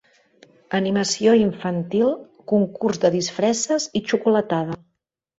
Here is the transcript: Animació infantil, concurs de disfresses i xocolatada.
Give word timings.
Animació 0.77 1.33
infantil, 1.39 2.07
concurs 2.51 3.01
de 3.03 3.11
disfresses 3.17 3.85
i 4.01 4.03
xocolatada. 4.13 4.79